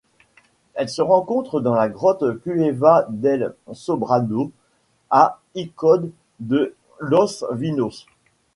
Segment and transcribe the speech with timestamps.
[0.73, 4.51] Elle se rencontre dans la grotte Cueva del Sobrado
[5.11, 8.07] à Icod de los Vinos.